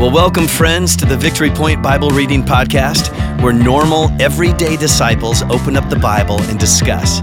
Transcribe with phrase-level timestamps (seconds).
[0.00, 5.76] Well, welcome, friends, to the Victory Point Bible Reading Podcast, where normal, everyday disciples open
[5.76, 7.20] up the Bible and discuss.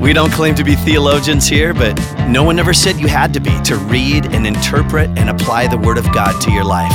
[0.00, 1.94] We don't claim to be theologians here, but
[2.26, 5.76] no one ever said you had to be to read and interpret and apply the
[5.76, 6.90] Word of God to your life.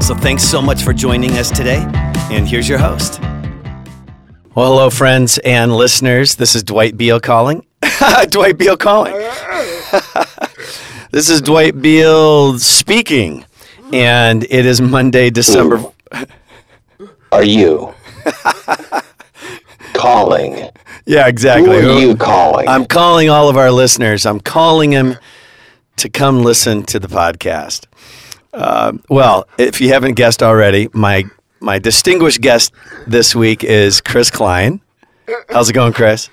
[0.00, 1.84] So thanks so much for joining us today,
[2.30, 3.20] and here's your host.
[4.54, 6.36] Well, hello, friends and listeners.
[6.36, 7.66] This is Dwight Beal calling.
[8.28, 9.14] Dwight Beal calling.
[11.10, 13.44] this is Dwight Beal speaking,
[13.92, 15.82] and it is Monday, December.
[17.30, 17.94] Are you
[19.94, 20.68] calling?
[21.06, 21.80] Yeah, exactly.
[21.80, 22.68] Who are you calling?
[22.68, 24.26] I'm calling all of our listeners.
[24.26, 25.16] I'm calling them
[25.96, 27.86] to come listen to the podcast.
[28.52, 31.24] Uh, well, if you haven't guessed already, my
[31.60, 32.72] my distinguished guest
[33.06, 34.80] this week is Chris Klein.
[35.48, 36.28] How's it going, Chris?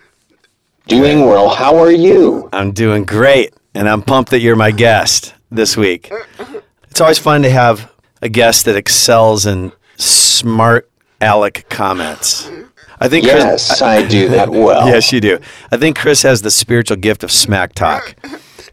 [0.87, 1.49] Doing well.
[1.49, 2.49] How are you?
[2.51, 6.11] I'm doing great, and I'm pumped that you're my guest this week.
[6.91, 10.89] It's always fun to have a guest that excels in smart
[11.21, 12.49] aleck comments.
[12.99, 14.87] I think Chris, Yes, I do that well.
[14.93, 15.39] Yes, you do.
[15.71, 18.15] I think Chris has the spiritual gift of smack talk,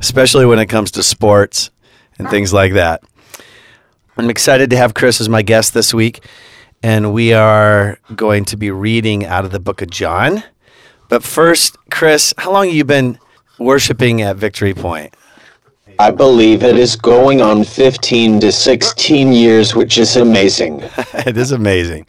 [0.00, 1.70] especially when it comes to sports
[2.18, 3.02] and things like that.
[4.16, 6.24] I'm excited to have Chris as my guest this week,
[6.82, 10.42] and we are going to be reading out of the book of John.
[11.08, 13.18] But first, Chris, how long have you been
[13.58, 15.14] worshiping at Victory Point?
[15.98, 20.80] I believe it is going on 15 to 16 years, which is amazing.
[21.14, 22.06] it is amazing.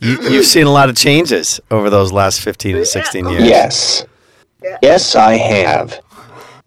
[0.00, 3.42] You, you've seen a lot of changes over those last 15 to 16 years.
[3.42, 4.06] Yes.
[4.82, 6.00] Yes, I have.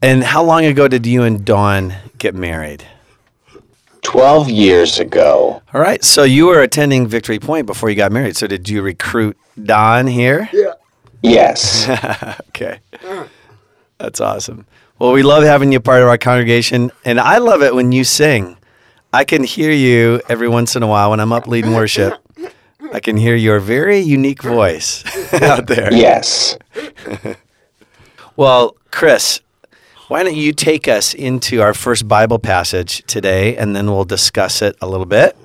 [0.02, 2.85] And how long ago did you and Dawn get married?
[4.02, 5.61] 12 years ago.
[5.73, 6.03] All right.
[6.03, 8.35] So you were attending Victory Point before you got married.
[8.35, 10.49] So did you recruit Dawn here?
[10.52, 10.73] Yeah.
[11.21, 11.87] Yes.
[12.49, 12.80] okay.
[13.97, 14.65] That's awesome.
[15.00, 16.92] Well, we love having you part of our congregation.
[17.05, 18.58] And I love it when you sing.
[19.14, 22.14] I can hear you every once in a while when I'm up leading worship.
[22.92, 25.03] I can hear your very unique voice
[25.42, 25.94] out there.
[25.94, 26.58] Yes.
[28.36, 29.42] Well, Chris,
[30.08, 34.61] why don't you take us into our first Bible passage today and then we'll discuss
[34.61, 35.36] it a little bit.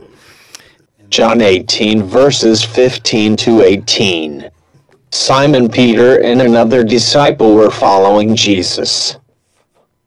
[1.11, 4.49] John 18, verses 15 to 18.
[5.11, 9.17] Simon Peter and another disciple were following Jesus.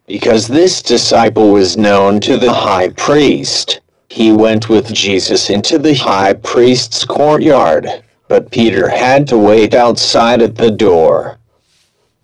[0.08, 5.96] Because this disciple was known to the high priest, he went with Jesus into the
[5.96, 11.40] high priest's courtyard, but Peter had to wait outside at the door.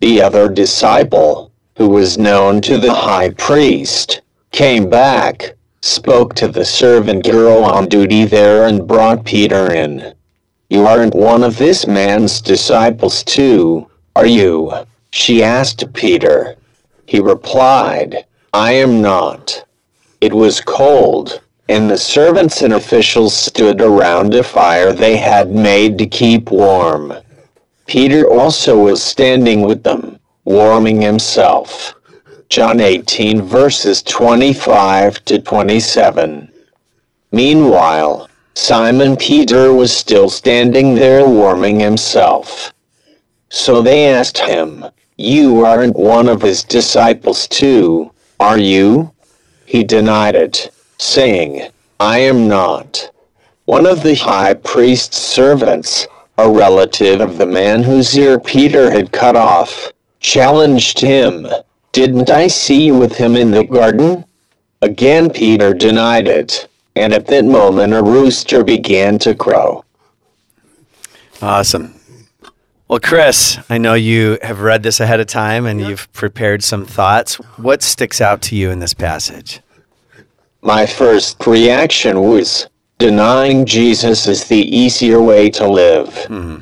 [0.00, 6.64] The other disciple, who was known to the high priest, came back, spoke to the
[6.64, 10.14] servant girl on duty there, and brought Peter in.
[10.70, 14.72] You aren't one of this man's disciples, too, are you?
[15.10, 16.56] She asked Peter.
[17.06, 19.64] He replied, I am not.
[20.20, 25.98] It was cold, and the servants and officials stood around a fire they had made
[25.98, 27.12] to keep warm.
[27.86, 31.94] Peter also was standing with them, warming himself.
[32.48, 36.50] John 18, verses 25 to 27.
[37.32, 42.72] Meanwhile, Simon Peter was still standing there warming himself.
[43.48, 44.84] So they asked him,
[45.16, 48.10] You aren't one of his disciples too,
[48.40, 49.12] are you?
[49.64, 51.70] He denied it, saying,
[52.00, 53.10] I am not.
[53.64, 59.12] One of the high priest's servants, a relative of the man whose ear Peter had
[59.12, 61.46] cut off, challenged him,
[61.92, 64.24] Didn't I see you with him in the garden?
[64.82, 66.66] Again Peter denied it,
[66.96, 69.84] and at that moment a rooster began to crow.
[71.40, 71.94] Awesome.
[72.94, 76.86] Well, Chris, I know you have read this ahead of time and you've prepared some
[76.86, 77.34] thoughts.
[77.56, 79.60] What sticks out to you in this passage?
[80.62, 82.68] My first reaction was
[82.98, 86.16] denying Jesus is the easier way to live.
[86.26, 86.58] Hmm.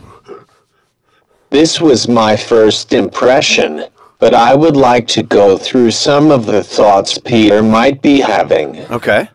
[1.51, 3.85] This was my first impression,
[4.19, 8.79] but I would like to go through some of the thoughts Peter might be having.
[8.91, 9.29] Okay.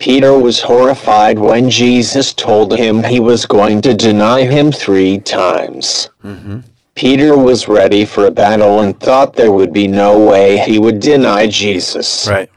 [0.00, 6.08] Peter was horrified when Jesus told him he was going to deny him three times.
[6.24, 6.60] Mm-hmm.
[6.94, 11.00] Peter was ready for a battle and thought there would be no way he would
[11.00, 12.26] deny Jesus.
[12.26, 12.50] Right.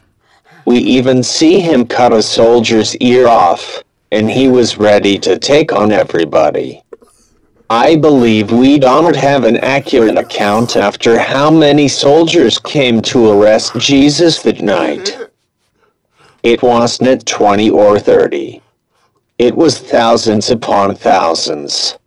[0.65, 5.73] We even see him cut a soldier's ear off, and he was ready to take
[5.73, 6.81] on everybody.
[7.69, 13.75] I believe we don't have an accurate account after how many soldiers came to arrest
[13.79, 15.17] Jesus that night.
[16.43, 18.61] It wasn't 20 or 30.
[19.39, 21.97] It was thousands upon thousands.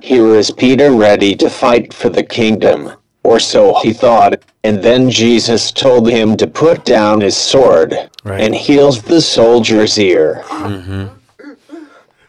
[0.00, 5.10] Here is Peter ready to fight for the kingdom, or so he thought, and then
[5.10, 7.94] Jesus told him to put down his sword
[8.24, 8.40] Right.
[8.40, 10.42] and heals the soldier's ear.
[10.46, 11.06] Mm-hmm.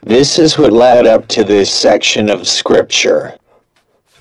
[0.02, 3.34] This is what led up to this section of scripture.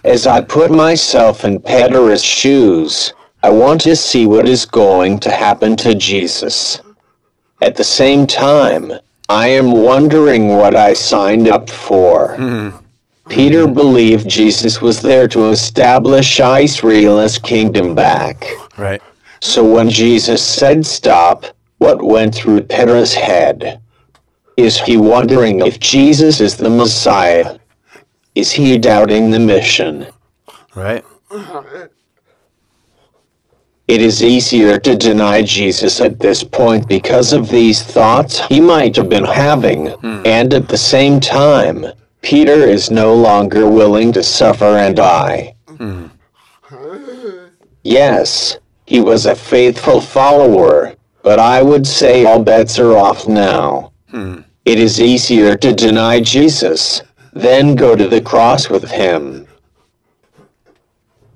[0.04, 3.14] As I put myself in Peter's shoes,
[3.46, 6.82] I want to see what is going to happen to Jesus.
[7.62, 8.92] At the same time,
[9.30, 12.38] I am wondering what I signed up for.
[12.38, 12.70] Hmm.
[13.30, 18.48] Peter believed Jesus was there to establish Israel's kingdom back.
[18.80, 19.04] Right.
[19.42, 21.46] So when Jesus said stop,
[21.78, 23.80] what went through Peter's head?
[24.58, 27.60] Is he wondering if Jesus is the Messiah?
[28.34, 30.08] Is he doubting the mission?
[30.74, 31.06] Right.
[31.30, 31.90] Uh-huh.
[33.96, 38.94] It is easier to deny Jesus at this point because of these thoughts he might
[38.98, 40.22] have been having, hmm.
[40.26, 41.86] and at the same time,
[42.22, 45.56] Peter is no longer willing to suffer and die.
[45.78, 46.08] Hmm.
[47.86, 50.94] Yes, he was a faithful follower,
[51.24, 53.94] but I would say all bets are off now.
[54.10, 54.42] Hmm.
[54.66, 57.02] It is easier to deny Jesus
[57.32, 59.48] than go to the cross with him.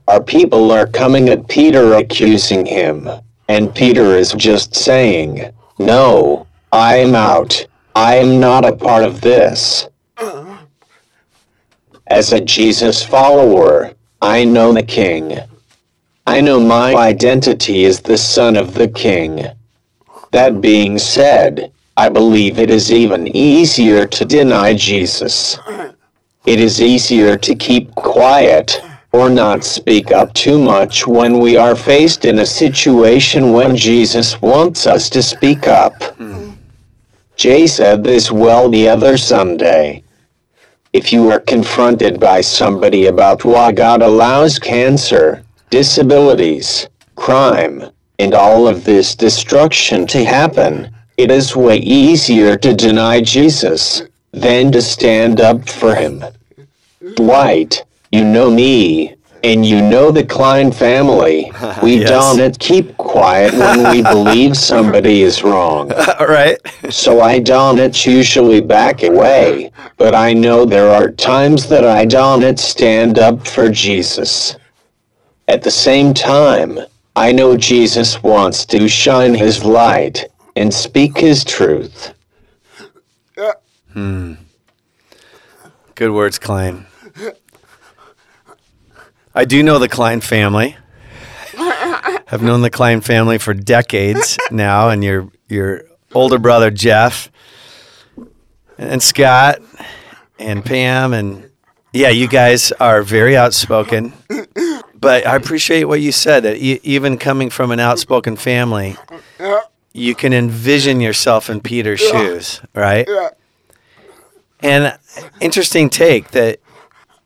[0.09, 3.07] Our people are coming at Peter accusing him,
[3.47, 7.67] and Peter is just saying, No, I am out.
[7.95, 9.87] I am not a part of this.
[12.07, 15.37] As a Jesus follower, I know the King.
[16.25, 19.45] I know my identity is the Son of the King.
[20.31, 25.59] That being said, I believe it is even easier to deny Jesus.
[26.47, 31.75] It is easier to keep quiet or not speak up too much when we are
[31.75, 36.03] faced in a situation when Jesus wants us to speak up.
[36.17, 36.51] Hmm.
[37.35, 40.03] Jay said this well the other Sunday.
[40.93, 47.83] If you are confronted by somebody about why God allows cancer, disabilities, crime,
[48.19, 54.71] and all of this destruction to happen, it is way easier to deny Jesus than
[54.71, 56.23] to stand up for him.
[57.15, 61.51] Dwight, you know me, and you know the Klein family.
[61.81, 62.09] We Yes.
[62.09, 65.91] don't keep quiet when we believe somebody is wrong.
[66.19, 66.57] All right.
[66.89, 72.59] So I don't usually back away, but I know there are times that I don't
[72.59, 74.57] stand up for Jesus.
[75.47, 76.79] At the same time,
[77.15, 80.27] I know Jesus wants to shine his light
[80.57, 82.13] and speak his truth.
[83.93, 84.33] Hmm.
[85.95, 86.85] Good words, Klein.
[89.39, 90.75] I do know the Klein family.
[91.57, 95.83] I've known the Klein family for decades now, and your your
[96.13, 97.31] older brother Jeff
[98.77, 99.59] and Scott
[100.39, 101.49] and Pam and
[101.93, 104.11] yeah, you guys are very outspoken.
[104.93, 108.97] But I appreciate what you said that e- even coming from an outspoken family,
[109.93, 113.07] you can envision yourself in Peter's shoes, right?
[114.59, 114.97] And
[115.39, 116.59] interesting take that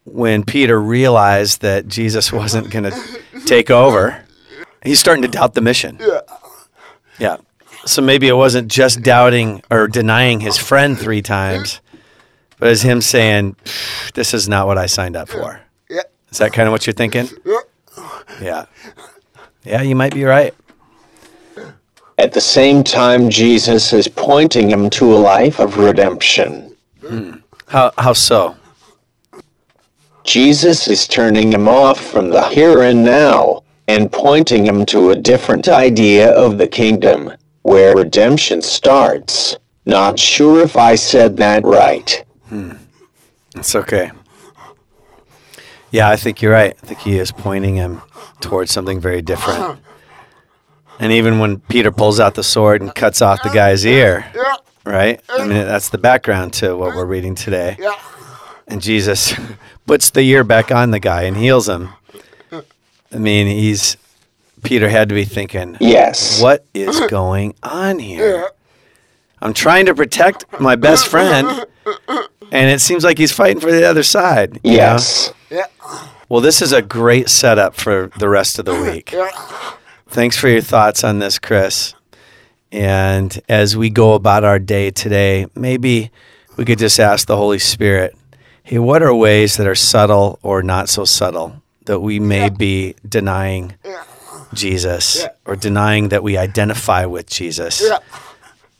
[0.05, 4.23] when Peter realized that Jesus wasn't going to take over,
[4.83, 5.97] he's starting to doubt the mission.
[5.99, 6.21] Yeah.
[7.19, 7.37] Yeah.
[7.85, 11.81] So maybe it wasn't just doubting or denying his friend three times,
[12.57, 13.57] but it's him saying,
[14.13, 16.03] "This is not what I signed up for." Yeah.
[16.31, 17.27] Is that kind of what you're thinking?
[17.45, 17.59] Yeah.
[18.41, 18.65] Yeah.
[19.65, 20.53] Yeah, you might be right.
[22.17, 26.75] At the same time, Jesus is pointing him to a life of redemption.
[27.05, 27.31] Hmm.
[27.67, 28.55] How how so?
[30.23, 35.15] Jesus is turning him off from the here and now and pointing him to a
[35.15, 37.31] different idea of the kingdom,
[37.63, 39.57] where redemption starts.
[39.85, 42.23] Not sure if I said that right.
[42.47, 42.71] Hmm.
[43.55, 44.11] It's okay.
[45.91, 46.75] Yeah, I think you're right.
[46.81, 48.01] I think he is pointing him
[48.39, 49.79] towards something very different.
[50.99, 54.25] And even when Peter pulls out the sword and cuts off the guy's ear,
[54.85, 55.21] right?
[55.29, 57.77] I mean, that's the background to what we're reading today.
[58.67, 58.73] Yeah.
[58.73, 59.33] And Jesus
[59.85, 61.89] puts the ear back on the guy and heals him.
[62.51, 63.97] I mean, he's
[64.63, 66.41] Peter had to be thinking, Yes.
[66.41, 68.49] what is going on here?
[69.41, 71.65] I'm trying to protect my best friend,
[72.51, 74.59] and it seems like he's fighting for the other side.
[74.63, 74.77] you know?
[74.77, 75.33] Yes.
[75.49, 75.65] Yeah.
[76.29, 79.11] Well, this is a great setup for the rest of the week.
[79.11, 79.29] Yeah.
[80.07, 81.93] Thanks for your thoughts on this, Chris.
[82.71, 86.09] And as we go about our day today, maybe
[86.55, 88.15] we could just ask the Holy Spirit,
[88.63, 92.95] hey, what are ways that are subtle or not so subtle that we may be
[93.07, 93.73] denying
[94.53, 95.29] Jesus Yeah.
[95.45, 97.97] or denying that we identify with Jesus Yeah.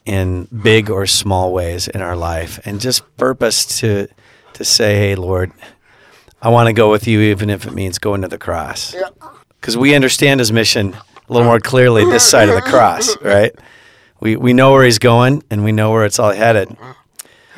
[0.06, 2.60] in big or small ways in our life?
[2.66, 4.08] And just purpose to,
[4.54, 5.52] to say, hey, Lord,
[6.42, 8.96] I want to go with you, even if it means going to the cross.
[9.60, 10.94] Because we understand his mission
[11.30, 13.54] a little more clearly this side of the cross, right?
[14.20, 16.75] We, we know where he's going and we know where it's all headed.